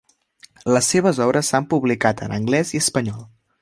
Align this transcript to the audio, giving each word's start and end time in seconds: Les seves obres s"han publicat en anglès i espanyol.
Les 0.77 0.87
seves 0.93 1.21
obres 1.27 1.53
s"han 1.53 1.69
publicat 1.77 2.27
en 2.29 2.37
anglès 2.43 2.77
i 2.77 2.85
espanyol. 2.87 3.27